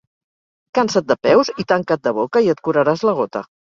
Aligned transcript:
Cansa't 0.77 1.11
de 1.11 1.17
peus 1.27 1.53
i 1.65 1.65
tanca't 1.73 2.03
de 2.09 2.15
boca 2.21 2.43
i 2.47 2.51
et 2.55 2.65
curaràs 2.69 3.05
la 3.11 3.15
gota. 3.21 3.45